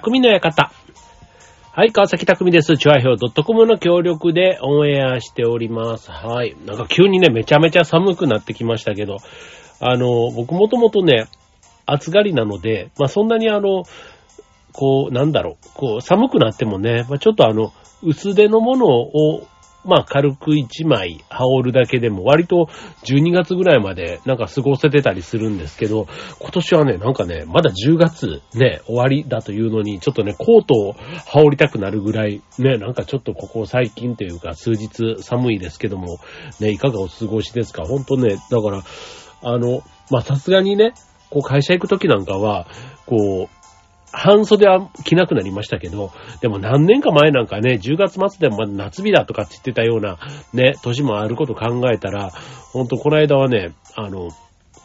[0.00, 0.72] 匠の館。
[1.70, 2.76] はい、川崎匠です。
[2.76, 6.10] チュアヒョウ .com の協力でオンエアしております。
[6.10, 6.56] はい。
[6.66, 9.18] なんか急にね、めちゃめちゃ寒くなってきましたけど、
[9.78, 11.28] あの、僕もともとね、
[11.86, 13.84] 暑がりなので、まあそんなにあの、
[14.72, 17.72] こう、なんだろう、こう、寒くなってもね、まあちょっとあの、
[18.02, 19.46] 薄手のものを、
[19.84, 22.68] まあ軽く1枚羽織るだけでも割と
[23.04, 26.06] 12月ぐらいまでなんか過ごせてたりするんですけど、
[26.40, 30.92] 今年はね、なんかね、まだ10月ね、終わりだというのに、ちょっとね、コートを
[31.26, 36.18] 羽織りたくなるぐらい、ね、なんかちょっとここ最近というか数日寒いですけども、
[36.60, 37.84] ね、いかがお過ごしですか？
[37.84, 38.82] 本当ね、だから、
[39.42, 40.94] あの、まあさすがにね、
[41.30, 42.66] こう会社行くときなんかは、
[43.06, 43.63] こう、
[44.16, 50.18] 半袖は着なくなりましたけど、でも何年か前なんかね、10月末でも夏日だとかって言ってたような
[50.52, 52.30] ね、年もあること考えたら、
[52.72, 54.30] ほんとこの間はね、あの、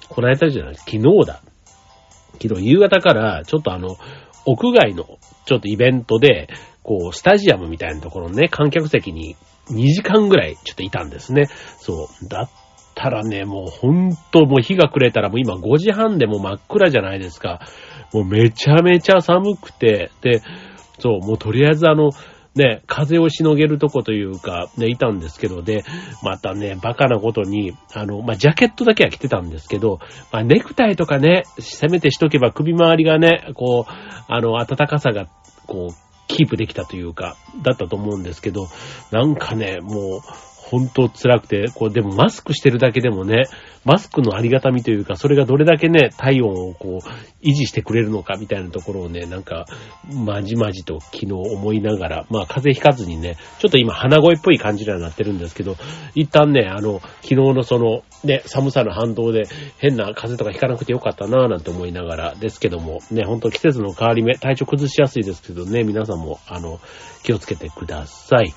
[0.10, 1.42] この間じゃない、昨日だ。
[2.42, 3.98] 昨日夕方からちょっとあの、
[4.46, 5.06] 屋外の
[5.46, 6.48] ちょっとイベントで、
[6.82, 9.36] こう、スタジアムみたいなところのね、観客席に
[9.70, 11.48] 2時間ぐらいちょっといたんですね。
[11.78, 12.28] そう。
[12.28, 12.69] だっ
[13.00, 17.62] たらね、もうほんともう日が暮れたらもう今5時半でもう真っ暗じゃないですか。
[18.14, 20.42] もうめちゃめちゃ寒くて、で、
[21.00, 22.10] そう、もうとりあえずあの、
[22.56, 25.84] ね、風をしのげるとこというか、ね、いたんですけど、で、
[26.24, 30.00] またね、バカなことに、あの、まあ、ジャケットだけは着てたんですけど、
[30.34, 33.92] まあ、ネクタイとかね、せめてしとけば首周りがね、こう、
[34.28, 35.28] あの、暖かさが、
[35.68, 35.94] こう、
[36.28, 38.68] キープできたというか、だったと思うんですけど、
[39.12, 40.22] なんかね、もう、
[40.70, 43.46] 本当辛くて、こう、でもマスクしてるだけでもね、
[43.86, 47.08] マスクのありがたみというか、それがどれだけね、体温をこう、
[47.42, 49.66] 維持してくれるのかみたいなところをね、なんか、
[50.14, 55.76] まじまじと昨日思いながら、まあ風邪ひかずにね、ちょっと今鼻声っぽい感じにはなってるんですけど、
[56.14, 66.80] 一旦ね、あの、昨日のその、ね、寒さの反動で変な風邪とかひかなくてよかったなぁなんて思いながらですけども、ね、ほんと季節の変わり目、体調崩しやすいですけどね、皆さんも、あの、
[67.24, 68.54] 気をつけてください。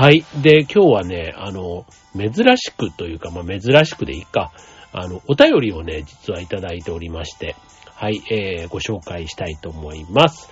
[0.00, 0.24] はい。
[0.40, 1.84] で、今日はね、あの、
[2.16, 4.50] 珍しくというか、まあ、珍しくでいいか、
[4.94, 7.54] あの、お便りをね、実はいただいておりまして、
[7.96, 10.48] はい、えー、ご紹介したいと思います。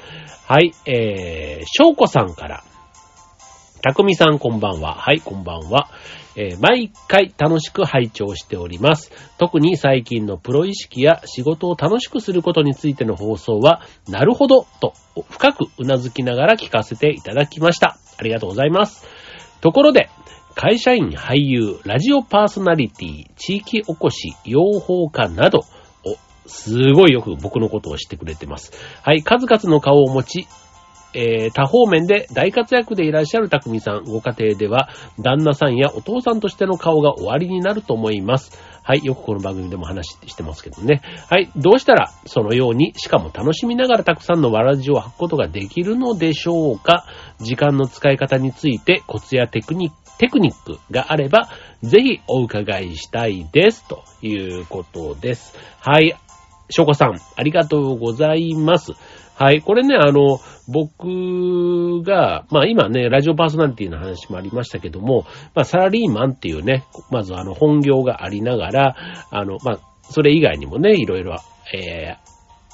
[0.47, 2.63] はい、えー、翔子さんから、
[3.81, 4.93] たくみさんこんばんは。
[4.93, 5.89] はい、こんばんは。
[6.37, 9.11] えー毎回楽しく拝聴しております。
[9.39, 14.93] 特に最近のプロ意識や仕事を楽しくすることについての放送は、なるほど、と
[15.31, 17.97] 深くうなずきながら聞かせていただきました。
[18.19, 19.18] ありがとうございます。
[19.61, 20.09] ところで、
[20.55, 25.61] 会社員、俳優、ラジオパーソナリティ、地域おこし、養蜂家など、
[26.05, 26.17] お、
[26.49, 28.73] すごいよく僕のことを知ってくれてます。
[29.03, 30.49] はい、数々の顔を持ち、
[31.15, 34.89] えー、多方面で大活躍でいらっしゃる匠さん、ご家庭では、
[35.19, 38.53] 旦那さんやお父さんとしての顔が終わりになると思います。
[38.89, 41.03] はい、よくこの番組でも話してますけどね。
[41.29, 47.05] はい、どうしたら、そのように、しかも楽しみながらたくさんのわらじを履くことができるのでしょうか
[47.39, 51.51] 時間の使い方について、コツやテクニック、テクニックがあれば、
[51.83, 53.87] ぜひお伺いしたいです。
[53.87, 55.55] ということです。
[55.81, 56.17] はい。
[56.71, 58.93] しょうこさん、ありがとうございます。
[59.39, 59.63] はい。
[59.63, 68.97] これね、あの、僕が、まあ今ね、ラジオパーソナリティの話もありましたけども、まあサラリーマンっていうね、まずあの本業がありながら、
[69.31, 71.37] あの、まあ、それ以外にもね、いろいろ、
[71.73, 72.29] えー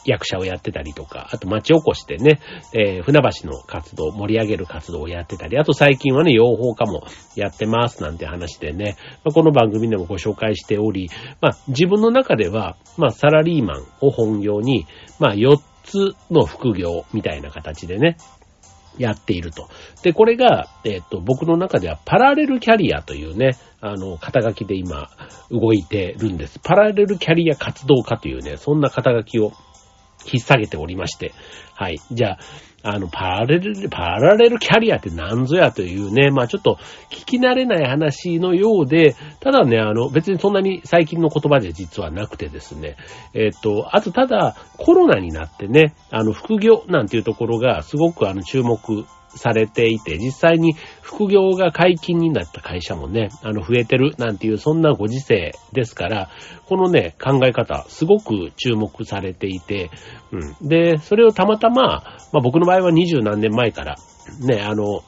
[0.06, 2.38] 役者をやってたりとか、あと町おこしでね、
[2.74, 11.08] えー船橋の活動、盛り上げる活動をやってたり、あと最近はね、養蜂家もやってますなんて話でね、まあこの番組でもご紹介しており、
[11.41, 14.86] まあ自分の中では、まあサラリーマンを本業に、
[15.19, 18.17] まあ4つの副業みたいな形でね、
[18.99, 19.69] やっていると。
[20.03, 25.11] で、これが、えっ、と、僕の中ではパラレルキャリアというね、あの、肩書きで今、
[25.50, 26.61] 動いてるんです。
[26.62, 29.53] パラレルキャリア活動家というね、そんな肩書きを
[30.24, 31.32] 引っ下げておりまして、
[31.74, 31.98] はい。
[32.10, 32.38] じゃあ、
[32.86, 36.78] あの、パラレル、パラレルキャリアって何ぞやというね、まあちょっと
[37.10, 42.97] 聞き慣れない話のようで、ただね、あの、別にそんなに最近の言葉じゃ実はなくてですね、
[43.32, 48.78] えっ、と、あとただ、コロナになってね、あの、副業なんていうところがすごくあの、注目
[49.36, 56.31] されていて、実際に副業が解禁になった会社もね、あの、増えてるなんていう、そんなご時世ですから、
[56.66, 59.91] このね、考え方、すごく注目されていて、
[60.33, 60.69] うん。
[60.69, 62.03] で、それをたまたま、
[62.33, 63.97] まあ僕の場合は二十何年前から、
[64.41, 65.03] ね、あの、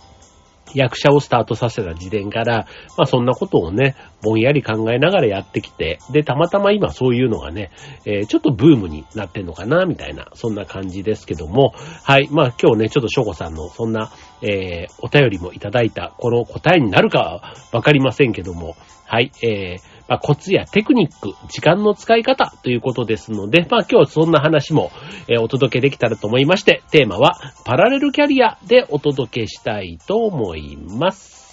[0.74, 2.66] 役者をスタートさせた時点から、
[2.96, 7.70] まあそんなことをね、ぼんやり考えながらやってきて、で、たまたま今そういうのがね、
[8.04, 14.10] えーちょっとブームになってんのかな、みたいな、そんな感じですけども、はい、まあ今日ね、ちょっと翔子さんのそんな
[14.42, 18.76] えー、お便りもいただいた、この答えになるかはわかりませんけども、
[19.06, 24.90] はい、えー、まあ、コツやテクニック、時間の使い方ということですので、まあ、今日そんな話も、
[25.28, 31.45] え、お届けできたらと思いまして、テーマはパラレルキャリアでお届けしたいと思います。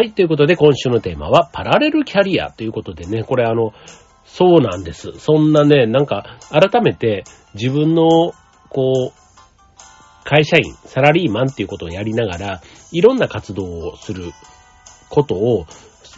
[0.00, 3.74] はい、ということで今週のテーマはパラレルキャリアということでね、これあの、
[4.24, 5.12] そうなんです。
[5.18, 8.32] そんなね、なんか改めて自分の
[8.70, 12.62] こう、会社員、サラリーマンっていうことをやりながら、
[12.92, 14.32] いろんな活動をする
[15.10, 15.66] ことを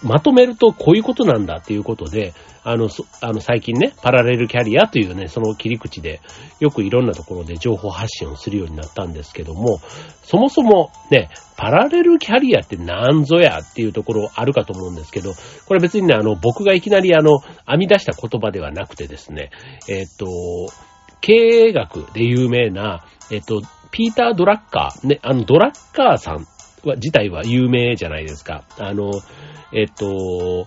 [0.04, 2.34] まとめるとこういうことなんだっていうことで、
[2.64, 2.88] あの、
[3.20, 6.20] あの最近ね、パラレルキャリアというね、その切り口で、
[6.60, 9.80] よくいろんなところで情報発信をするようになったんですけども、
[10.22, 15.32] そもそもね、パラレルキャリアって何ぞやっていうところあるかと思うんですけど、
[15.66, 19.50] これ別にね、あの、僕がいきなりあの、編み出した言葉ではなくてですね、
[19.88, 20.26] えっ、と、
[21.20, 21.32] 経
[21.68, 26.46] 営学で有名な、えっ、と、ピーター・ドラッカー、ね、あの、ドラッカーさん
[26.84, 28.64] は、自体は有名じゃないですか。
[28.78, 29.10] あの、
[29.72, 30.66] えっと、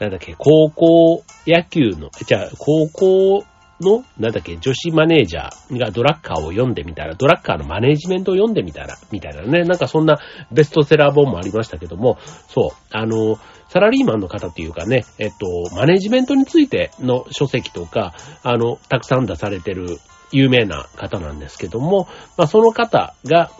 [0.00, 3.44] なんだっけ、高校野球の、じゃあ、高校
[3.80, 10.18] の、なんだっけ、女子マネージャーがドラッカーを読んでみたら、ドラッカーのマネージメントを読んでみたら、みたいなね、なんかそんな
[10.50, 12.18] ベストセラー本もありましたけども、
[12.48, 13.38] そう、あの、
[13.68, 19.98] サラリーマンの方っていうかね、えっと、マネージメントについての書籍とか、あの、たくさん出されてる
[20.32, 22.08] 有名な方なんですけども、
[22.38, 23.50] まあ、その方が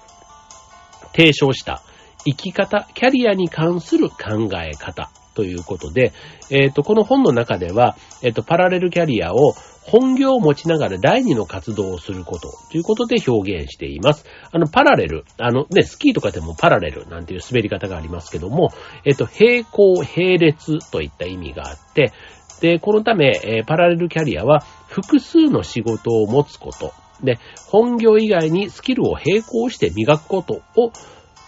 [1.14, 1.82] 提唱した
[2.24, 5.10] 生き方、キャリアに関する考え方
[5.40, 6.12] ということで、
[6.50, 9.54] えっ、と、この本の中では、えっ、と、パラレルキャリアを
[9.84, 14.26] 本業を持ちながら第二の活動をすることということで表現しています。
[14.52, 18.68] あの、パラレル、あのね、スキーとかでもパラレルなんていう滑り方がありますけども、
[19.06, 22.12] えっ、と、並行、並列といった意味があって、
[22.60, 26.92] で、このため、えパラレルキャリアは複数の仕事を持つこと、
[27.24, 30.92] で、本業以外にスキルを並行して磨くことを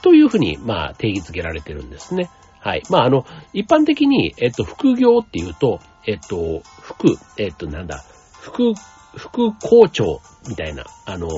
[0.02, 2.28] というふうに、まあ、定義づけられてるんですね。
[2.62, 2.82] はい。
[2.90, 8.04] まあ、あの、一般的に、えっと、副業っていうと、えっと、副、えっと、なんだ、
[8.40, 8.74] 副、
[9.16, 11.28] 副校長みたいな、あの、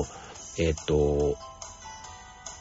[0.59, 1.35] えっと、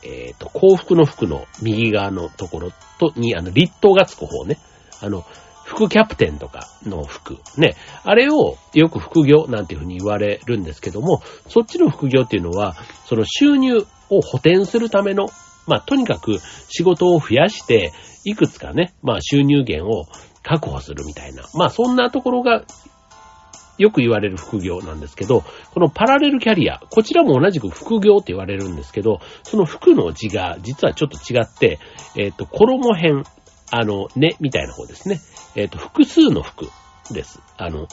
[0.02, 4.58] えっと、幸福の服の右側のところと、に、あの、立冬がつく方ね。
[5.02, 5.25] あの、
[5.64, 7.38] 副キャプテンとかの服。
[7.58, 7.75] ね。
[8.02, 12.76] あれをよく副業なんていうふうに言われるんですけども、そっちの副業っていうのは、
[13.06, 15.28] その収入を補填するための
[15.66, 16.38] まあ、とにかく
[16.69, 17.93] 仕事を増やして、
[18.25, 20.06] いくつかね、まあ、収入源を
[20.43, 21.44] 確保するみたいな。
[21.55, 22.65] まあ、そんなところが、
[23.76, 25.43] よく言われる副業なんですけど、
[25.73, 31.81] このパラレルキャリア、こちらも同じく副業って言われるんですけど、その服の字が実はちょっと違って、
[32.17, 33.25] えっ、ー、と、衣編、
[33.71, 35.21] あの、ね、みたいな方ですね。
[35.56, 36.69] えっ、ー、と、複数の服
[37.11, 37.41] です。
[37.56, 37.88] あの、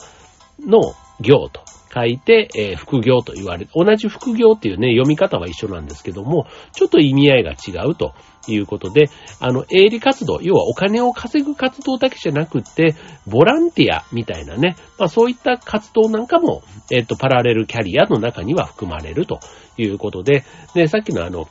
[0.60, 1.62] の行と。
[1.92, 3.68] 書いて、えー、副業と言われ。
[3.74, 8.14] 同じ副業っていうね、読み方は一緒なんですけども、ちょっと意味合いが違うと
[8.48, 9.10] いうことで、
[9.40, 12.94] あの、営利活動、要はお金を稼ぐ活動だけじゃなくって、
[13.26, 19.40] ボランティアみたいなね、まあそういった活動なんかも、えっ、ー、と、パラレルキャリアの中には含まれると
[19.76, 21.46] いうことで、で、さっきのあの、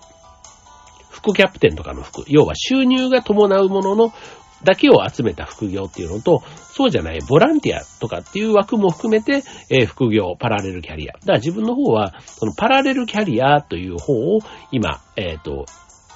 [1.10, 4.14] 副キャプテンとかの服、要は収入が伴うものの
[4.64, 11.14] だけを集めた副業っていうのと、そうじゃないボランティアとかっていう枠も含めて、えー、副業、パラレルキャリア。
[11.14, 14.40] だから自分の方は、そのパラレルキャリアという方を
[14.72, 15.66] 今、えっ、ー、と、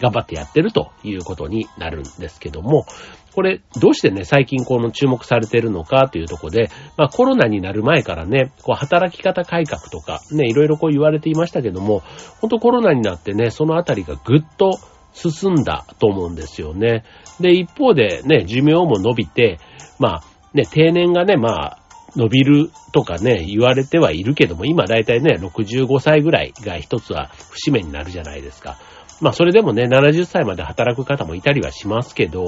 [0.02, 2.86] 頑張ってやってるということになるんですけども、
[3.34, 12.02] これ、どうしてね、最近この注目されてるのかというとこで、まあコロナになる前からね、こう働き方改革とか、ね、いろいろこう言われていましたけども、
[12.40, 14.80] 本当コロナになってね、そのあたりがぐっと
[15.16, 17.04] 進んだと思うんですよね。
[17.40, 19.58] で、一方でね、寿命も伸びて、
[19.98, 21.80] まあ、ね、定年がね、まあ、
[22.16, 28.78] 伸びるとかね、言われてはいるけども、今だいたいね、65歳ぐらいが一つは節目になるじゃないですか。
[29.22, 32.46] まあ、それでもね、70歳まで働く方もいたりはしますけど、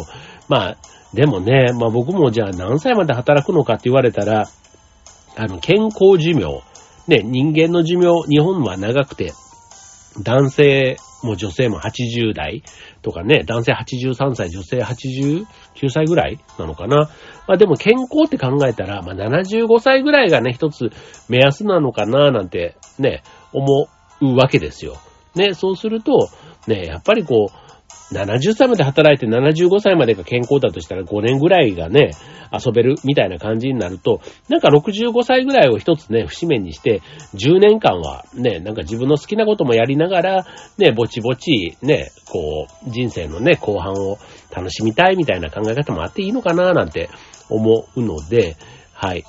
[0.49, 0.77] まあ、
[1.13, 4.45] でもね、まあ僕もじゃあ何歳まで働くのかって言われたら、
[5.35, 6.61] あの、健康寿命、
[7.07, 9.33] ね、人間の寿命、日本は長くて、
[10.21, 12.63] 男性もう女性も80代
[13.01, 15.45] とかね、男性83歳、女性89
[15.89, 17.09] 歳ぐらいなのかな。
[17.47, 20.91] まあでも健康って考えたら、まあ75歳ぐらいがね、一つ
[21.29, 23.87] 目安なのかななんてね、思
[24.21, 24.97] うわけですよ。
[25.35, 26.29] ね、そうすると、
[26.67, 27.66] ね、やっぱりこう、
[28.11, 32.11] 70歳まで働いて75歳までが健康だとしたら5年ぐらいがね、
[32.51, 37.01] 遊べるみたいな感じになると、なんか65歳ぐらいを一つね、節目にして、
[37.33, 40.45] 10年間はね、なんか自分の好きなこともやりながら、
[40.77, 44.17] ね、ぼちぼち、ね、こう、人生のね、後半を
[44.55, 47.09] 楽しみたいみたいな考え方もあっていいのかななんて
[47.49, 48.55] 思うので、
[48.93, 49.25] はい。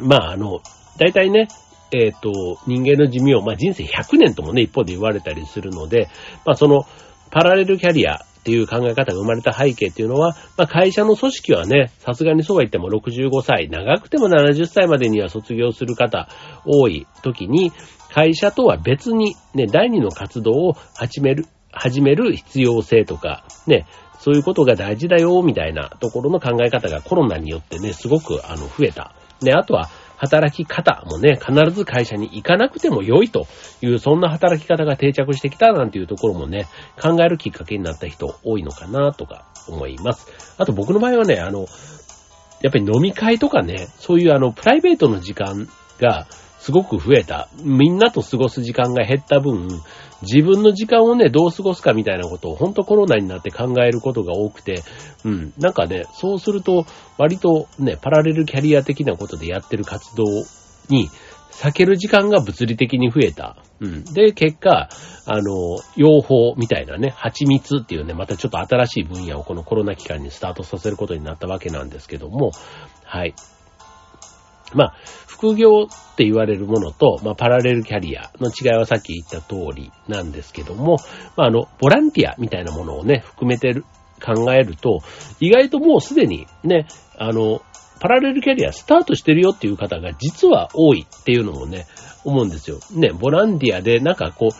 [0.00, 0.60] まあ、あの、
[0.98, 1.48] 大体ね、
[1.92, 6.08] えっ、と、人間の寿命、まあ人生100年ともね、一方で言われたりするので、
[6.44, 6.84] まあその、
[7.36, 16.30] パラレルキャリアっていう考え方が生まれた背景っていうのは、まあ会社の組織はね、さすがにそうは言っても65歳、長くても70歳までには卒業する方
[16.64, 17.72] 多い時に、
[18.10, 23.84] 会社とは別にね、第二の活動を始める、始める必要性とか、ね、
[24.18, 29.14] そういうことが大事だよ、みたいなところの考え方がコロナによってね、すごくあの増えた。
[29.42, 33.46] で、あとは、働き方もね、必ず会社に行かなくても良いと
[33.82, 36.66] いう、そんな働き方が定着してきたなんていうところもね、
[37.00, 40.54] 考えるきっかけになった人多いのかなとか思います。
[40.58, 41.66] あと僕の場合はね、あの、
[42.62, 45.68] やっぱり飲み会とかね、そういうあの、プライベートの時間
[46.00, 46.26] が
[46.58, 47.48] すごく増えた。
[47.62, 49.68] みんなと過ごす時間が減った分、
[50.22, 54.82] 自分の時間をね、どう過ごすかみたいなことを、ほんとコロナになって考えることが多くて、
[55.24, 56.86] うん、なんかね、そうすると、
[57.18, 60.24] 割とね、パラレルキャリア的なことでやってる活動
[60.88, 61.10] に、
[61.56, 63.56] 避ける時間が物理的に増えた。
[63.80, 64.04] うん。
[64.04, 64.90] で、結果、
[65.26, 72.50] あの、養蜂みたいなね、蜂蜜っていうね、またちょっと新しい分野をこのコロナ期間にスタートさせることになったわけなんですけども、
[73.04, 73.34] はい。
[74.74, 74.94] まあ、
[75.36, 80.96] 副業って言われるものと、まあ、パラレルキャリアの違いはさっき言った通りなんですけども、
[81.36, 83.84] まあ、あの、ボランティアみたいなものをね、含めてる、
[84.24, 85.00] 考えると、
[85.40, 86.86] 意外ともうすでにね、
[87.18, 87.60] あの、
[88.00, 91.86] パラレルキャリアスタートしてるよっていう方が実は多いっていうのもね、
[92.24, 92.78] 思うんですよ。
[92.92, 94.50] ね、ボランティアでなんかこう、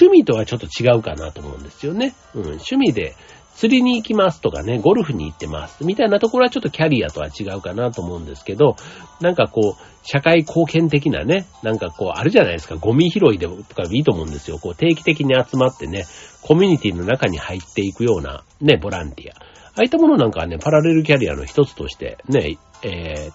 [0.00, 2.14] 趣味とはちょっと違うかなと思うんですよね。
[2.34, 3.14] うん、趣味で
[3.54, 5.84] 釣りに行きますとかね、ゴルフに行ってます。
[5.84, 8.76] みたいなところはちょっとキャリアとは違うかなと思うんですけど、
[9.20, 14.58] なんかこう、社会貢献的なね、なんかこう、あるじゃないですか、ゴミ拾いでとかいいと思うんですよ。
[14.58, 16.04] こう、定期的に集まってね、
[16.42, 19.36] コミュニティの中に入っていくような、ね、ボランティア。
[19.36, 23.32] ああいったものなんかはね、パラレルキャリアの一つとして、ね、えー、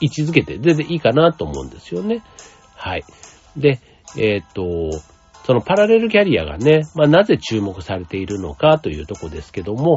[0.00, 2.22] 位置づけて全然いいかなと思うんですよね。
[2.76, 3.04] はい。
[3.56, 3.80] で、
[4.16, 5.00] えー、っと、
[5.48, 9.96] そのパラレルキャリアがね、まあなぜ注目されているのかというとこですけども、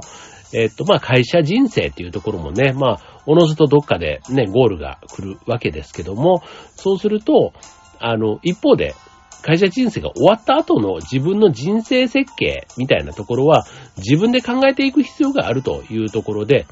[0.54, 6.42] えっと、まあ会社人生っていうところもね、まあ、おのずとどっかでね、ゴールが来るわけですけども、
[6.78, 7.52] そうすると、
[8.00, 8.96] あの、一方で、
[9.42, 13.66] 会社人生が終わった後の自分の人生設計みたいなところは
[13.98, 16.66] 自分で考えていく必要があるというところで、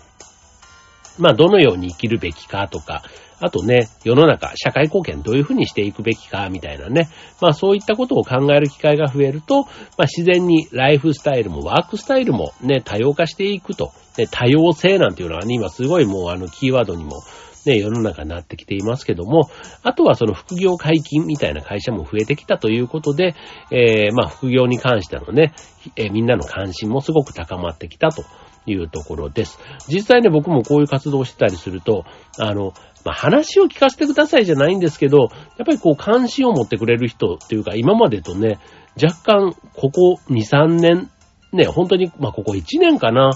[1.19, 3.03] まあ、どのように生きるべきかとか、
[3.41, 7.09] あとね、世の中、社会貢献どういうふうにしていくべきか、みたいなね。
[7.41, 9.67] まあそういったことを考える機会が増えると、ま
[9.99, 13.93] あ自然にライフスタイルもワークスタイルもね、多様化していくと。
[14.17, 17.21] ね、多様性なんていうのはね、今すごいもうあのキーワードにも
[17.65, 19.49] ね、世の中になってきていますけども、
[19.83, 23.35] あとはその副業解禁みたいな会社も増えてきたということで、
[23.71, 25.53] えー、まあ副業に関してのね、
[25.95, 28.23] えー、みんなの関心もすごく高まってきたと
[28.71, 29.59] いうところです。
[29.87, 32.05] 実際ね、僕もこういう活動をしてたりすると、
[32.37, 32.73] あの、
[33.05, 35.29] まあ、話を聞かせてくださいじゃないんですけど、やっ
[35.65, 38.59] ぱりこう関心を持ってくれる人っていうか、今までとね、
[39.01, 41.09] 若干、ここ2、3年、
[41.53, 43.31] ね、本当に、まあ、ここ1年かな。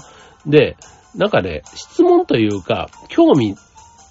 [0.46, 0.76] で、
[1.14, 3.56] なんかね、質問というか、興味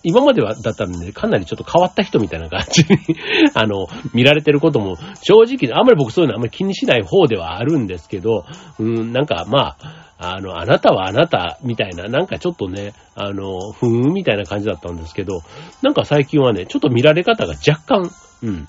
[0.04, 2.98] 今までは、だったんで、かなりちょっと変わった人みたいな感じに
[3.56, 8.46] あの、見られてることも、正直、あんまり僕そういうのあんまり気にしない方ではあるんですけど、
[8.80, 15.42] うん、なんか、まあ、あの、あなたはあなた、みたいな、なんかちょっとね、あの、ふーん、みたいな感じだったんですけど、
[15.82, 18.66] なんか最近はね、ちょっと見られ方が若干、うん、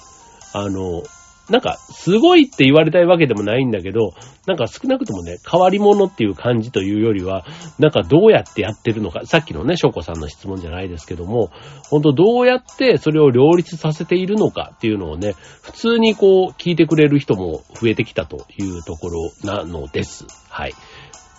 [0.53, 1.03] あの、
[1.51, 4.15] なんか、すごいって言われたいわけでもないんだけど、
[4.47, 7.45] なんか少なくともね、変わり者っていう感じというよりは、
[7.79, 11.51] なんかどうやってやってるのか、さっきのね、翔子さんの質問じゃないですけども、
[11.91, 20.27] ほんとどうやってそれを両立させているのかっていうのをね、普通にこう聞いてくれる人も増えてきたというところなのです。
[20.49, 20.75] はい。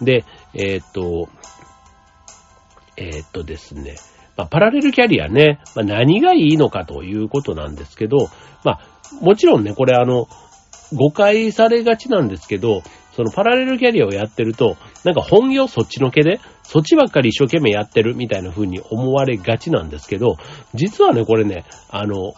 [0.01, 1.29] で、えー、っと、
[2.97, 3.95] えー、っとですね、
[4.38, 8.29] まあ、パラレルキャリアね、まあ、何がいいのかということなんですけど、
[8.63, 10.27] まあ、もちろんね、これあの、
[10.93, 12.83] 誤解されがちなんですけど、
[13.15, 20.38] そのパラレルキャリアをやってると、なんか本業そっちのけで、そっちばっかり一生懸命やってるみたいな風に思われがちなんですけど、
[20.74, 22.33] 実はね、これね、あの、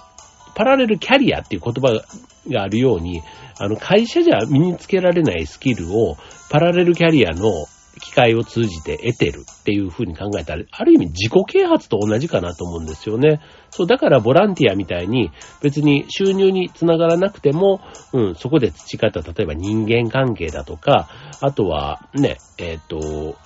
[0.56, 2.04] パラレルキャリアっていう言葉
[2.50, 3.22] があるように、
[3.60, 6.16] あの、会社じゃ身につけられないスキルを、
[6.50, 7.66] パラレルキャリアの
[8.00, 13.42] 機会を通じて得てるっていう風に考えたら、ある意味自己啓発と同じかなと思うんですよね。
[13.70, 17.82] そう、だからボランティアみたいに別に収入につながらなくても、
[18.14, 21.10] うん、そこで培った、例えば人間関係だとか、
[21.42, 23.38] あとはね、えっ、ー、と、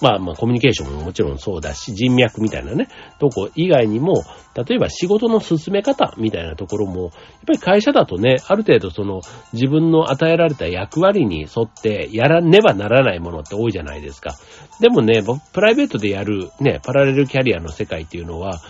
[0.00, 4.24] まあまあコミュニケーションももちろんそうだし、人脈みたいなね、とこ以外にも、
[4.54, 7.10] 例えば仕事の進め方みたいなところも、やっ
[7.46, 9.20] ぱり会社だとね、ある程度その
[9.52, 14.34] 自分の与えられた役割に沿ってやらねばならないものって多いじゃないですか。
[14.80, 15.22] でもね、
[15.52, 18.60] プライベートでやるね、パラレルキャリアの世界っていうのは、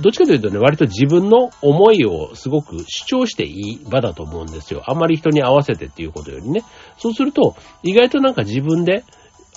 [0.00, 4.82] どっちかというとね、割と自分の思いをすごく主張していい場だと思うんですよ。
[4.86, 6.62] あんまり人に合わせてっていうことよりね。
[6.98, 9.04] そうすると、意外となんか自分で、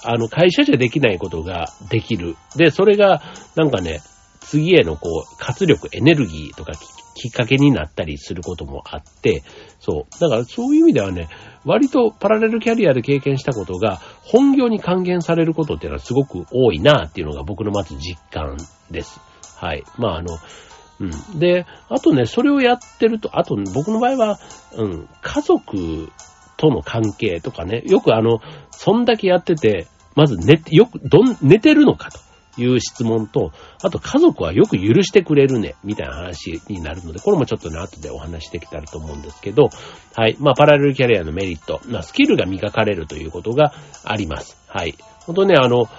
[0.03, 2.35] あの、会社じゃできないことができる。
[2.55, 3.21] で、それが、
[3.55, 4.01] なんかね、
[4.41, 6.73] 次へのこう、活力、エネルギーとか
[7.15, 9.41] きっかけになったりすることもあって、
[9.79, 10.19] そう。
[10.19, 11.29] だからそういう意味ではね、
[11.63, 18.57] 割とパラレルキャリアで経験したことが、本業に還元されることっていうのはすごく多いなっていうのが僕のまず実感
[18.91, 19.19] です。
[19.57, 19.83] はい。
[19.97, 20.37] まああの、
[20.99, 21.39] うん。
[21.39, 24.39] で、あとね、それをやってると、あと僕の場合は、
[24.75, 26.09] うん、家族
[26.57, 28.39] との関係とかね、よくあの、
[28.71, 32.19] そんだけやってて、まず寝て、よく、どん、寝てるのかと
[32.61, 33.51] いう質問と、
[33.83, 39.69] あと家族はよく許してくれるね、みたいな話になるので、これもちょっとね、後でお話しできたらと思うんですけど、
[40.15, 40.37] はい。
[40.39, 44.57] まあ、パラレルキャリアのメリット、まあ、スキルが磨かれるということがあります。
[44.67, 44.95] はい。
[45.25, 45.89] ほんとね、あの、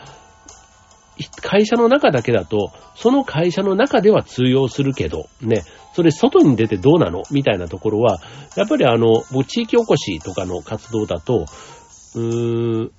[1.42, 7.23] 会社の中だけだと、その会社の中では通用するけど、ね、それ外に出てどうなの？
[7.30, 8.18] みたいなところは、
[8.56, 11.46] やっぱりあの、地域おこしとかの活動だと、
[12.14, 12.90] うーん、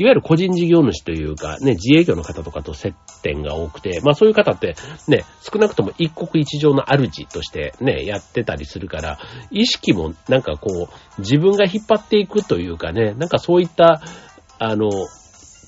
[0.00, 4.76] いわゆる個人事業主というか、ね、自営業の方とかと接点が多くて、まあそういう方って、
[5.08, 9.18] ね、少なくとも一国一城の主としてね、やってたりするから、
[9.50, 14.00] 意識もなんかこう、自分が引っ張っていくというかね、なんかそういった、
[14.60, 14.88] あの、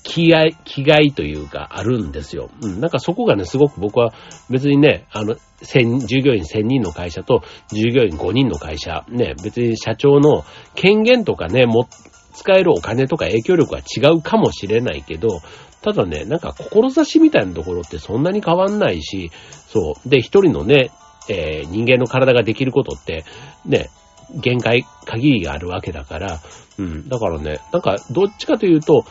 [0.03, 2.49] 気合、気概というか、あるんですよ。
[2.61, 2.79] うん。
[2.79, 4.13] なんかそこがね、すごく僕は
[4.49, 10.43] 別にね、あの、千、従業員1000人の会社と従業員5人の会社、ね、別に社長の
[10.75, 11.87] 権限とかね、も、
[12.33, 15.41] 使えるお金とか影響力は違うかもしれないけど、
[15.81, 19.31] ただね、なんか志みたいなところってそんなに変わんないし、
[19.67, 20.09] そう。
[20.09, 20.91] で、一人のね、
[21.29, 23.25] えー、人間の体ができることって、
[23.65, 23.89] ね、
[24.35, 26.39] 限界、限りがあるわけだから、
[26.77, 27.09] うん。
[27.09, 29.05] だからね、なんか、どっちかというと、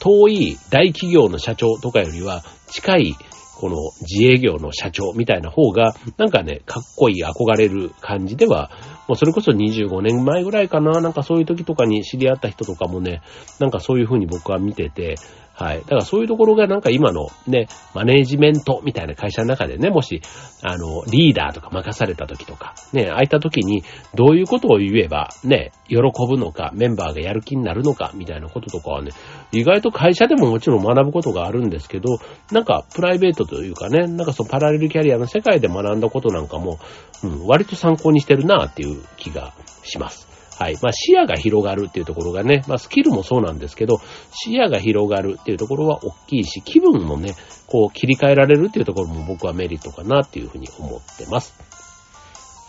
[0.00, 3.16] 遠い大企業の社長とかよりは、近い
[3.58, 8.70] この自営業の社長みたいな方が、なんかね、かっこいい憧れる感じでは、
[9.08, 13.20] もうそれこそ25年前ぐらいかな、なんかそういう時とかに知り合った人とかもね、
[13.58, 15.16] なんかそういうふうに僕は見てて、
[15.58, 15.80] はい。
[15.80, 20.22] だからそういうところがなんか今のね、マネージメントみたいな会社の中でね、もし、
[20.62, 23.82] あの、リーダーとか任された時とか、ね、ああいた時に
[24.14, 25.96] どういうことを言えば、ね、喜
[26.28, 29.10] ぶのか、メンバーがやる気になるのか、みたいなこととかはね、
[29.50, 32.18] 意外と会社でももちろん学ぶことがあるんですけど、
[32.52, 36.78] なんかプライベートというかね、なんかそのパラレルキャリアの世界で学んだことなんかも、
[37.24, 40.27] うん、割と参考にしてるなっていう気がします。
[40.58, 40.78] はい。
[40.82, 44.00] まあ、視野が広がるっていうところがね、まあ、スキルもそうなんですけど、
[44.32, 47.34] 視野が広がるっていうところは大きいし、気分もね、
[47.68, 51.54] こう切り替えられるっていうところも僕はメリットかなっていうふうに思ってます。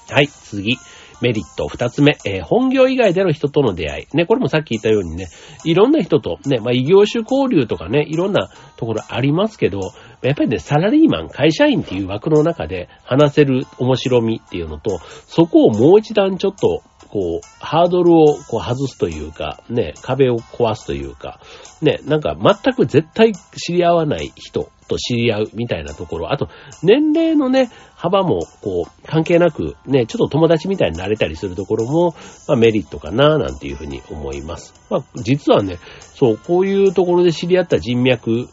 [0.10, 0.78] はい、次。
[1.22, 4.18] メリット二つ目、えー、本業以外での人との出会い。
[4.18, 5.28] ね、これもさっき言ったようにね、
[5.66, 9.80] いろんな人と、ね、まあ、異業種交流とかね、いろんなところありますけど、
[10.22, 21.40] やっぱりね、サラリーマン、会社員っていう枠の中で話せる面白みっていうのと、そこをもう一段ちょっとこう、ハードルをこう外すというか、ね、壁を壊すというか、
[21.82, 26.50] ね、なんか全く絶対知り合わない人と知り合うみたいなところ、あと、
[26.84, 32.16] 年齢のね、幅もこう、関係なく、ね、ちょっと友達みたいになれたりするところも、
[32.48, 34.74] まあメリットかな、なんていうふうに思います。
[34.90, 38.50] まあ、実はね、そう、こういうところで知り合った人脈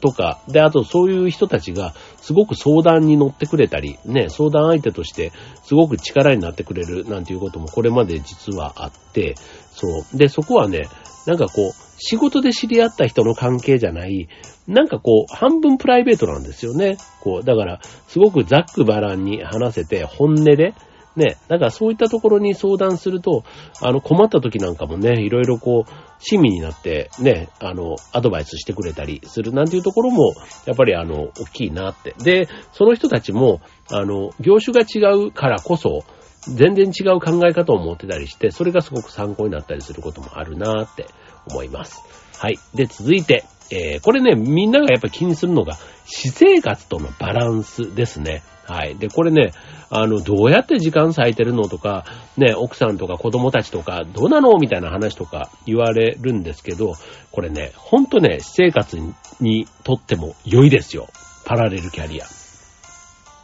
[0.00, 1.94] とか、で、あとそういう人たちが
[2.26, 5.30] すごく相談に乗ってくれたり、ね、相談相手として
[5.62, 9.36] すごく力になってくれるなんていうこともこれまで実はあって、
[9.70, 10.18] そう。
[10.18, 10.88] で、そこはね、
[11.28, 14.28] なんかこう、仕事で知り合った人の関係じゃない、
[14.66, 16.96] なんかこう、半分プライベートなんですよね。
[17.20, 20.74] こう、だから、すごくざっくばらんに話せて、本音で、
[21.16, 23.44] ね、だからそういったところに相談すると、
[23.80, 30.34] あの困った時なんかもね、いろいろこう、親身になってね、あの、アドバイスしてくれたりするなんていうところも、
[30.66, 32.14] やっぱりあの、大きいなって。
[32.18, 36.04] で、その人たちも、あの、業種が違うからこそ、
[36.48, 41.06] 全然違う考え方を持ってたりして、それがすごく参考になったりすることもあるなって
[41.50, 42.02] 思います。
[42.38, 42.58] はい。
[42.74, 48.42] で、続いて、えー、これね、みんながやっぱ気にするのが、私生活とのバランスですね。
[48.66, 48.96] はい。
[48.96, 49.52] で、これね、
[49.90, 52.04] あの、どうやって時間割いてるのとか、
[52.36, 56.94] ね、奥さんとか子供たちとか、どうなのみたいな話とか言われるんですけど、
[57.30, 58.98] これね、ほんとね、私生活
[59.40, 61.06] にとっても良いですよ。
[61.44, 62.26] パラレルキャリア。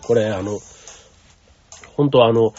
[0.02, 0.58] これ、あの、
[1.96, 2.52] 本当あの、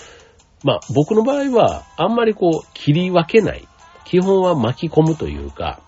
[0.64, 3.68] まあ、僕の場合は、あんまりこう、切り分けない。
[4.06, 5.82] 基本は巻き込むというか、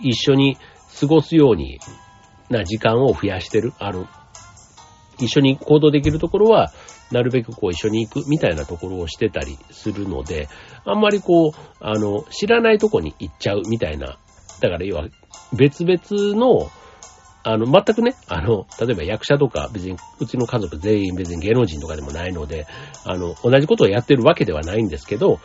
[0.00, 0.56] 一緒に
[0.98, 1.78] 過ごすように
[2.48, 3.74] な時間を増やしてる。
[3.78, 4.06] あの、
[5.24, 6.72] 一緒に行動できるところは、
[7.10, 10.48] なるべくこう一緒に行くみたいなところをしてたりするので、
[10.84, 14.18] あんまりこう、あの、知らないとこに行っちゃうみたいな。
[14.60, 15.06] だから要は、
[15.52, 16.70] 別々の
[17.42, 22.66] あの、全くね、あの、例えば役者とか、別に、うちの家族全員別に芸能人とかでもないので、
[23.04, 25.40] あの、同じことをやってるわけではないんですけど、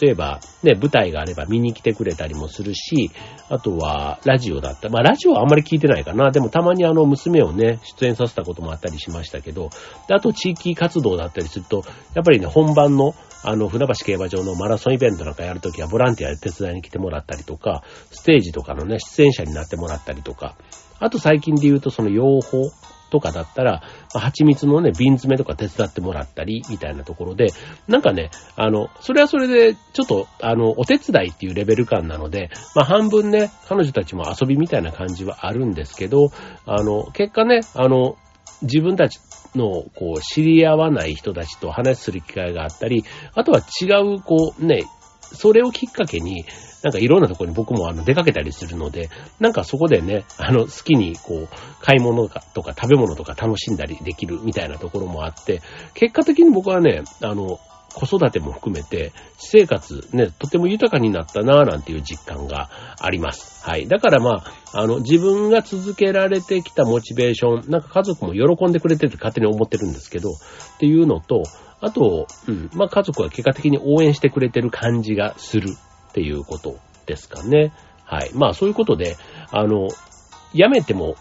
[0.00, 3.10] 例えば、ね、舞台があれば見に来てくれたりもするし、
[3.48, 4.88] あとは、ラジオだった。
[4.90, 6.30] まあ、ラジオはあんまり聞いてないかな。
[6.30, 9.70] でも、たまにあの、娘をね、出演させたこともあったりしましたけど、
[10.06, 11.82] であと、地域活動だったりすると、
[12.14, 17.82] やっぱりね、本番の、あの、船橋競馬場のマラソンイベントなんかやるときは、ボランティアで手伝いに来てもらったりとか、
[18.12, 20.54] ステージとかのね、出演者になってもらったりとか、
[21.00, 22.70] あと最近で言うとその養蜂
[23.10, 23.82] とかだったら、
[24.14, 27.48] 蜂蜜のね、瓶詰めとか手伝ってもらったり、みたいなところで、
[27.88, 36.30] なんかね、あの、それはそれで、ちょっと、あの、お手伝いっていうレベル感なので、まあ、半分ね、彼女たちも遊びみたいな感じはあるんですけど、
[36.64, 38.16] あの、結果ね、あの、
[38.62, 39.18] 自分たち
[39.54, 43.86] の、こう、知り合わない人たちと話する機会があったり、あとは違
[44.16, 44.84] う、こう、ね、
[45.32, 46.44] それをきっかけに、
[46.82, 51.48] なんかいろんなところに僕もあの出かけたりするので、なんかそこでね、あの好きにこう、
[51.80, 55.60] 買い物とか食べ物とか楽しんだりできるみたいなところもあって、
[55.94, 57.60] 結果的に僕はね、あの、
[57.92, 63.64] 子育ても含めて、私生活ね、とても豊かになったなぁなんていう実感があります。
[63.68, 63.88] はい。
[63.88, 70.32] だからまあ、あの、自分が続けられてきたモチベーション、なんか家族も喜んでくれてるって勝手に思ってるんですけど、っ
[70.78, 71.42] ていうのと、
[71.80, 75.70] あと、うん、まあ家族は結果的に応援してくれてる感じがする
[76.10, 77.72] っていうことですかね。
[78.04, 78.30] はい。
[78.34, 79.16] まあそういうことで、
[79.50, 79.88] あの、
[80.52, 81.16] 辞めても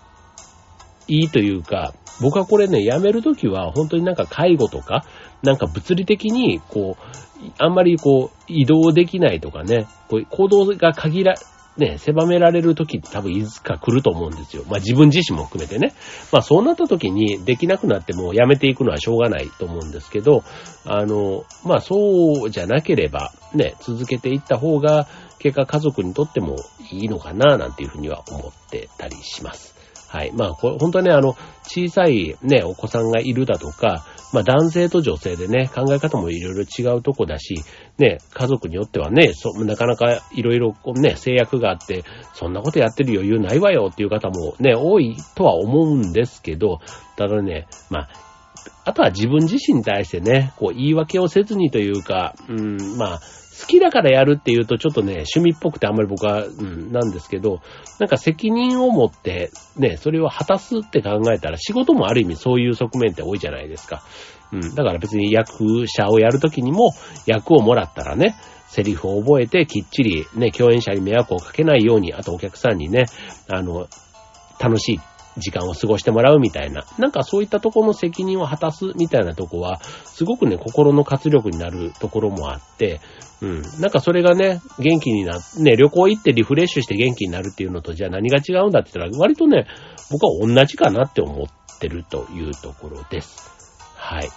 [1.07, 5.05] いいというか、僕はこれね、辞めるときは本当になんか介護とか、
[5.41, 11.35] なんか物理的に、こう、あんまりこう、移動できないとかね、こう行動が限ら、
[11.79, 14.63] ね、狭められる時って多分いつか来ると思うんですよ。
[14.67, 15.93] まあ自分自身も含めてね。
[16.31, 20.43] まあそうなった時にできなくなってもやめていくのはしょうがないと思うんですけど、
[20.85, 25.07] あの、まあそうじゃなければね、続けていった方が
[25.39, 26.57] 結果家族にとっても
[26.91, 29.75] いいのかななんていうふうには思ってたりします。
[30.09, 30.31] はい。
[30.33, 37.55] まあ、これ本当はね、あの、小さいね、お子さんがいるだとか、まあ男性と女性でね、考え方もいろいろ違うとこだし、
[37.97, 46.79] ね、家族によってはね、そなかなかいろいろこうね、制約があって、そんなことやってる余裕ないわよっていう方もね、多いとは思うんですけど、
[47.17, 48.09] ただね、まあ、
[48.85, 53.21] あとは自分自身に対してね、こう言い訳をせずにというか、うん、まあ、
[53.59, 57.61] 好きだからやるっていうとちょっとね、趣味っぽくてあんまり僕は、うん、なんですけど、
[57.99, 64.03] なんか責任を持って、ね、それを果たすって考えたら仕事もある意味そういう側面って多いじゃないですか。
[64.53, 64.75] うん。
[64.75, 66.93] だから別に役者をやるときにも
[67.25, 68.35] 役をもらったらね、
[68.67, 73.05] セリフを覚えてきっちりね、共演者に迷惑をかけないように、あとお客さんにね、
[73.49, 73.87] あの、
[74.59, 74.99] 楽しい
[75.37, 82.99] 時間を過ごしてもらうみたいな、なんかそういったところの責任を果たすみたいなとこは、すごくね、心の活力になるところもあって、
[83.41, 83.61] うん。
[83.79, 89.65] なんかそれがね、元気にな、ね、旅行行ってリフレッシュして元気になるっていうのと、じゃあ何が違うんだって言ったら、割とね、
[90.11, 93.49] 僕は同じかなって思ってるというところです。
[93.95, 94.29] はい。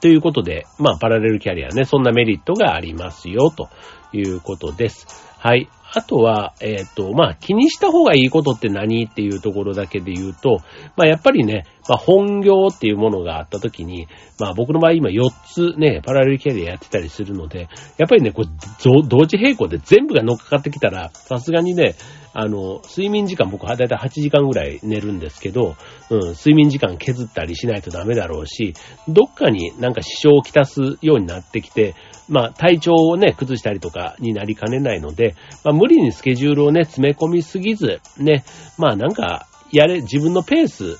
[0.00, 3.68] ということで、まあ、パラレルキャリアね、そんなメリットがありますよ、と
[4.12, 5.06] いうことです。
[5.38, 5.68] はい。
[5.92, 10.60] あとは、えっ、ー、と、まあ、気にした方がいいことって何っていうところだけで言うと、
[10.96, 14.06] まあ、やっぱりね、まあ、本業っていうものがあった時に、
[14.38, 15.30] まあ、僕の場合今4
[15.74, 21.96] つね、パラレルキャリアやってたりするので、やっぱりね、こう、同時並行で全部が乗っかかってきたら、さすがにね、
[22.32, 25.76] あの、睡眠時間僕はだいたい8時間ぐらい寝るんですけど、
[26.10, 28.74] うん、睡眠時間削ったりしないとダメだろうし、
[29.08, 31.94] どっかになんか支障をきたすようになってきて、
[32.30, 38.44] まあ、体調をね、崩したりとかになりかねないので、まあ、無理にスケジュールをね、詰め込みすぎず、ね、
[38.78, 40.98] まあ、なんか、やれ、自分のペース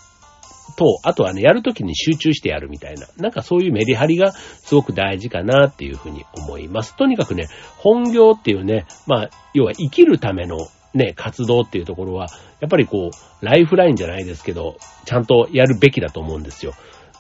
[0.76, 6.96] と、あとはね、やるときに集中してやるみたいな、なんかそういうメリハリがすごく大事かなっていうふうに思います。
[6.96, 7.46] とにかくね、
[7.78, 10.56] 本業っていうね、まあ、要は生きるための
[10.94, 12.28] ね、活動っていうところは、
[12.60, 16.72] やっぱりこう、ライフラインじゃないですけど、ちゃんとやるべきだと思うんですよ。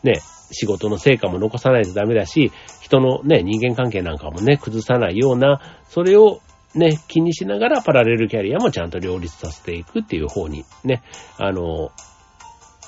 [0.02, 0.20] ね、
[0.50, 6.40] 仕事の成果も残さないとダメだし、人のね、人間関係なんかもね、崩さないような、それを
[6.74, 11.02] ね、気にしながらパラレルキャリアもちゃんと両立させていくっていう方にね、
[11.36, 11.90] あの、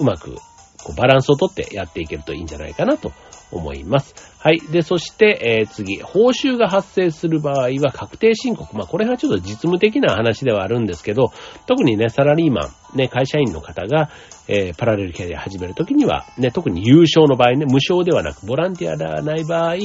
[0.01, 0.35] うまく
[0.83, 3.12] こうバランスをとってやっていけるといいんじゃないかなと
[3.51, 4.32] 思います。
[4.42, 4.61] はい。
[4.61, 8.76] で、そして、えー、次、報酬が発生する場合は確定申告。
[8.76, 11.31] まあ、これがちょっと実務的な話ではあるんですけど、
[11.68, 14.11] 特にね、サラリーマン、ね、会社員の方が、
[14.48, 19.76] えー、パラレルキャリア始めるときには、ね、特に優勝の場合ね、無償ではなく、ボランティアではない場合、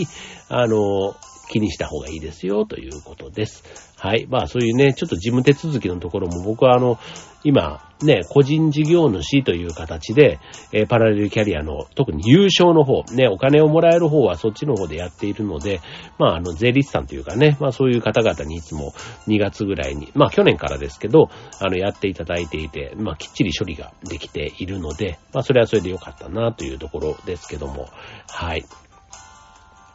[0.50, 1.16] あの、
[1.52, 3.64] 気にした方がいいですよ、ということです。
[3.96, 4.28] はい。
[4.28, 7.00] まあそういうね、ちょっと事務手続きのところも僕はあの、
[7.48, 10.42] 今、ね、個人事業主という形で、
[10.74, 15.80] えー、パラレルキャリアの特に優勝の方、ね、お金をもらえる方はそっちの方でやっているので、
[16.20, 18.92] まああの、税理士さんというかね、まあそういう方々にいつも
[19.28, 21.30] 2月ぐらいに、まあ去年からですけど、
[21.62, 27.88] あの、やっていただいていて、まあきっちり処理ができているので、まあそれはそれでよかったなというところですけども、
[28.28, 28.66] はい。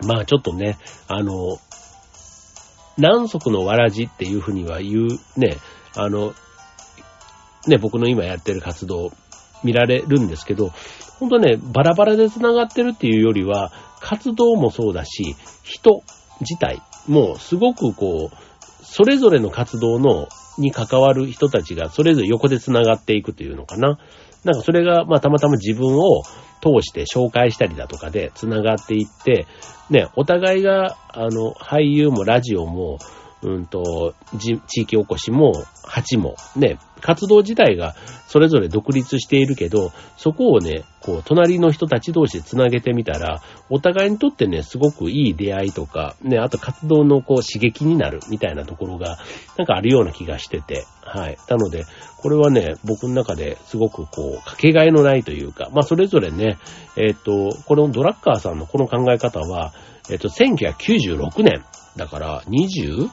[0.06, 1.58] まあちょっとね、あの、
[2.96, 5.58] 何足のわらじっていうふうには言う、ね、
[5.94, 6.32] あの、
[7.66, 9.12] ね、僕の今やってる活動
[9.62, 10.72] 見られるんですけど、
[11.18, 16.02] ほんとね、バラバラで繋がってるっていうよりは、活動もそうだし、人
[16.40, 23.98] 自体もすごくこう、それぞれの活動の、に関わる人たちがそれぞれ横で繋がっていくというのかな。
[24.44, 26.22] なんかそれが、まあたまたま自分を
[26.60, 29.46] 通して紹介したりだとかで繋がっていって、
[29.88, 32.98] ね、お互いが、あの、俳優もラジオも、
[33.42, 35.52] うんと、地域おこしも、
[35.84, 37.94] 蜂も、ね、活動自体が
[38.28, 49.18] それぞれ独立しているけど、そこをね、こう、隣の人たち同士で繋げてみたら、お互いにとってね、すごくいい出会いとか、ね、あと活動のこう、刺激になるみたいなところが、
[49.58, 51.36] なんかあるような気がしてて、はい。
[51.50, 51.84] なので、
[52.22, 56.58] これはね、僕の中ですごくこう、かけがえのないというか、まあ、それぞれね、
[56.96, 59.74] えっ、と、このドラッカーさんのこの考え方は、
[60.08, 61.64] えっ、と、1996年、
[61.96, 63.10] だから、20?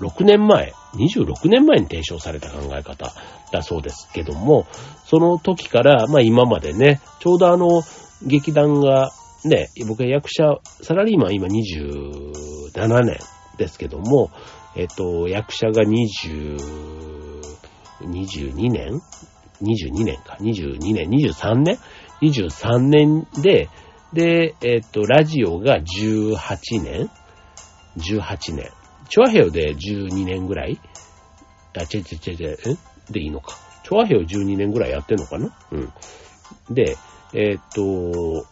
[0.00, 3.12] 6年前、26年前に提唱された考え方
[3.52, 4.66] だそうですけども、
[5.04, 7.82] その時から、まあ今までね、ちょうどあの、
[8.22, 9.10] 劇団が、
[9.44, 13.18] ね、僕は役者、サラリーマン今27年
[13.58, 14.30] ですけども、
[14.74, 16.56] えっと、役者が20、
[18.02, 19.00] 22年
[19.62, 20.36] ?22 年か。
[20.40, 21.78] 22年、23年
[22.20, 23.68] ?23 年で、
[24.12, 27.10] で、えっと、ラジオが18年
[27.96, 28.70] ?18 年。
[29.08, 30.80] チョアヘオで12年ぐらい？
[31.76, 32.78] あ、ちぇちぇちぇちぇ、ん
[33.10, 33.56] でいいのか。
[33.84, 35.56] チョアヘオ12年ぐらいやってんのかな？
[35.72, 35.92] うん。
[36.70, 36.96] で、
[37.34, 38.46] えー、っと、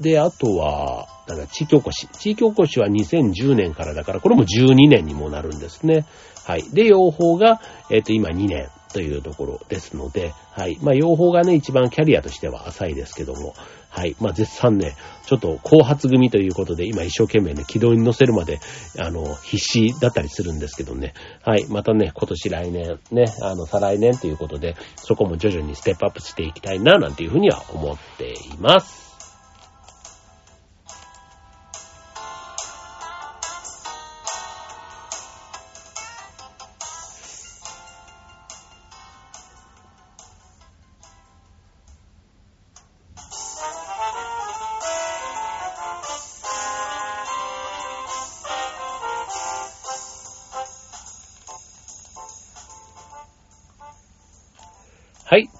[0.00, 2.06] で、あとは、だか地域おこし。
[2.08, 6.06] 地域おこしは2010年からだから、これも12年にもなるんですね。
[6.44, 6.64] はい。
[6.70, 7.60] で、養蜂が、
[7.90, 8.68] えっ、と、今2年。
[8.92, 10.78] というところですので、はい。
[10.80, 13.52] まあ、養蜂がね、一番キャリアとしては浅いですけども、
[13.96, 14.14] はい。
[14.20, 18.60] まあ、絶賛ね、ちょっと後発組ということで、今一生懸命ね、軌道に乗せるまで、
[18.98, 21.14] あの、必死だったりするんですけどね。
[21.42, 21.66] はい。
[21.70, 29.05] またね、今年来年、ね、あの、再来年ということで、そこも徐々にステップアップしていきたいな、なんていうふうには思っています。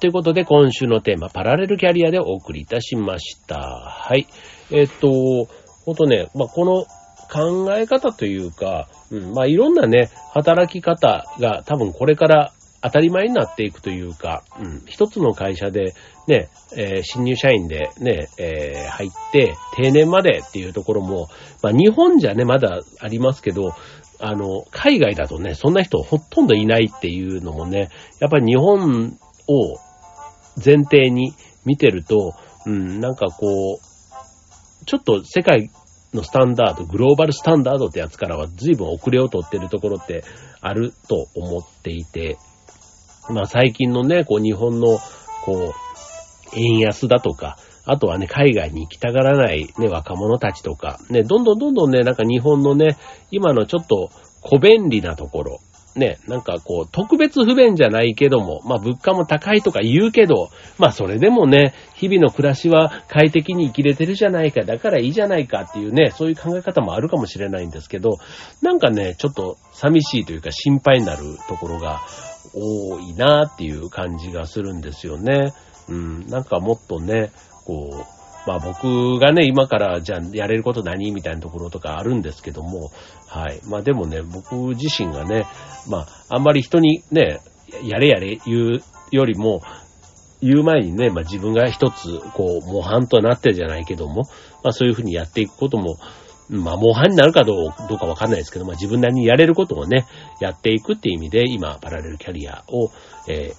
[0.06, 3.58] ということで、今週のテーマ、パラレルキャリアでお送りいたしました。
[3.58, 4.28] はい。
[4.70, 5.48] えっと、
[5.84, 6.84] ほんとね、まあ、この
[7.28, 15.92] 考え方というか、うん、まあ、いろんなね、働き方が多分これから当たり前になっていくというか、うん、一つの会社で
[16.28, 21.26] ね、えー、新入社員でね、えー、入って定年までっていうところも、
[21.64, 23.74] まあ、日本じゃね、まだありますけど、
[24.20, 27.88] あの、海外だとね、そんな人ほとんどいないっていうのもね、
[28.20, 29.85] やっぱり日本を
[30.62, 31.32] 前提に
[31.64, 35.70] 見てると、うん、なんかこう、ちょっと世界
[36.14, 40.24] のスタンダード、グローバルスタンダードってやつからは随分遅れをとってるところって
[40.60, 42.38] あると思っていて、
[43.28, 44.98] まあ最近のね、こう日本の、
[45.44, 45.86] こう、
[46.54, 52.96] 円安だとか、あとはね、海外に行きたがらないね、若者たちとか、ね、どんどんどんどんね、なんか日本のね、
[53.30, 54.10] 今のちょっと
[54.42, 55.60] 小便利なところ、
[55.96, 68.18] ね、なんかこう、特別不便じゃないけども、まあ物価も高いとか言うけど、まあそれでもね、日々の暮らしは快適に生きれてるじゃないか、だからいいじゃないかっていうね、そういう考え方もあるかもしれないんですけど、
[68.62, 72.02] なんかね、ちょっと寂しいというか心配になるところが
[72.54, 75.52] 多いなっていう感じがするんですよね。
[75.88, 77.30] うん、なんかもっとね、
[77.64, 78.15] こう、
[78.46, 82.92] まあ僕がね、今からじゃあやれること何みたいなところとかあるんですけども、
[83.26, 83.60] はい。
[83.66, 85.46] まあでもね、僕自身がね、
[85.88, 87.40] まああんまり人にね、
[87.84, 89.62] やれやれ言うよりも、
[90.40, 94.22] 言う前にね、まあ自分が一つ、こう、模範となってじゃないけども、
[94.62, 95.96] まあそういうふうにやっていくことも、
[96.48, 100.06] まあ模範になるかどうどうかわかんないですけど、まあ自分なりにやれることをね、
[100.40, 102.90] やっていくっていう意味で、今、パラレルキャリアを、
[103.28, 103.54] え、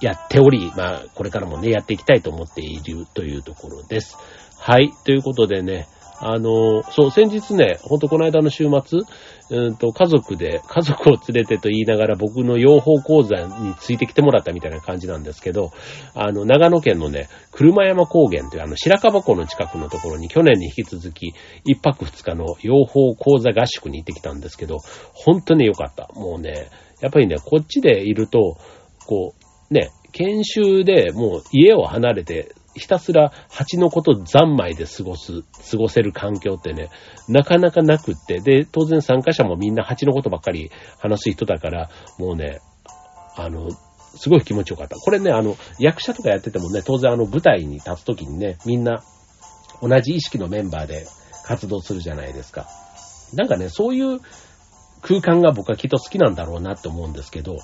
[0.00, 4.16] やっており、まあこれからもね、やっていきたいと思っているというところです。
[4.58, 4.92] はい。
[5.04, 5.88] ということでね、
[6.20, 9.00] あの、そう、先日ね、ほんとこの間の週末、
[9.50, 15.72] うんと、家族で、家族を連れてと言いながら僕の養蜂講座についてきてもらったみたいな感じなんですけど、
[16.14, 24.78] あの、長野県のね、車山高原というあの、白樺湖の近くのところに去年に引き続き、一泊二日の養蜂講座合宿に行ってきたんですけど、
[25.12, 26.08] 本当に良かった。
[26.14, 26.68] もうね、
[27.00, 28.56] やっぱりね、こっちでいると、
[29.06, 36.90] こう、ね、研修でもう家を離れてひたすら蜂のこと三昧で過ごす、過ごせる環境ってね、
[37.28, 42.60] なかなかなくって、で、当然参加者もみんな蜂のことばっかり話す人だから、もうね、
[43.36, 43.70] あの、
[44.16, 44.96] すごい気持ちよかった。
[44.96, 49.02] これね、あの、役者とかやっててもね、当然あの舞台に立つときにね、みんな
[49.80, 51.06] 同じ意識のメンバーで
[51.44, 52.66] 活動するじゃないですか。
[53.34, 54.20] なんかね、そういう
[55.00, 57.56] 空間が僕はきっと好きなんだろうなって思うんですけど、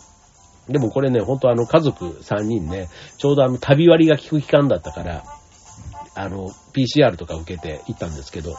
[0.69, 5.25] でもこれね、ほんとあの家族3人ね、ちょうどあの旅割が効く期間だったから、
[6.15, 8.57] あの、PCR とか受けて行ったんですけど、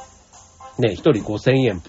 [0.80, 1.82] ね、1人5000円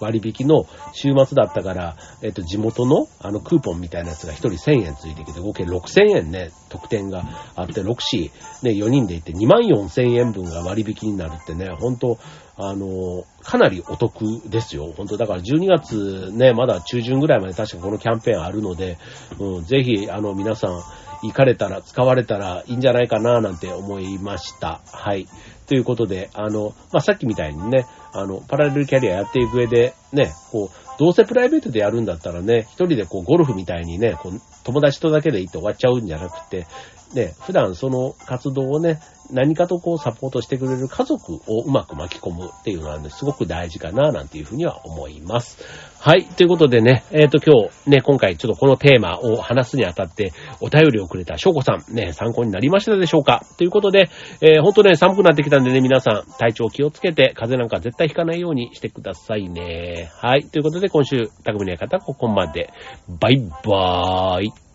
[0.00, 7.24] 割引の週末だったから、えっと、地元のあのクーポンみたいなやつが1人1000円ついてきて、合計6000円ね、特典が
[7.56, 8.30] あって、6市、
[8.62, 12.18] ね、4人で行って2万4000円分が割引になるってね、ほんと、
[12.56, 14.92] あの、かなりお得ですよ。
[14.94, 18.98] 本当だから12月ね、まだ中旬ぐらいまで確かこのキャンペーンあるので、
[19.38, 20.82] うん、ぜひ、あの、皆さん、
[21.22, 24.80] 行かれたら、使われたらいいんじゃないかな、なんて思いました。
[24.90, 25.26] はい。
[25.66, 36.66] ということで、あの、まあ、さっきみたいにね、あの、パラレルキャリアやっていく上で、ね、こう、どうせプライベートでやるんだったらね、一人でこう、ゴルフみたいにね、こう、友達とだけで行って終わっちゃうんじゃなくて、
[37.14, 39.00] ね、普段その活動をね、
[39.32, 45.58] 何かとこうサポートしてくれる家族をうまく巻き込むっていうのはね、すごく大事かな、なんていうふうには思います。
[45.98, 46.24] はい。
[46.24, 53.44] ということでね、えっ、ー、と今日ね、今回ちょっとこのテーマを話すにあたってお便りをくれた翔子さん、ね、参考になりましたでしょうか？
[53.58, 54.08] ということで、
[54.40, 60.10] えー、ほんとね、寒くなってきたんでね、皆さん体調気をつけて、風邪なんか絶対ひかないようにしてくださいね。
[60.14, 60.44] はい。
[60.44, 62.72] ということで今週、匠の方、ここまで。
[63.08, 64.69] バイバーイ。